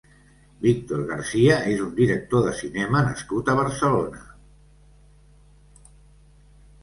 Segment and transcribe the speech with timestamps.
[0.61, 4.23] Víctor García és un director de cinema nascut a Barcelona.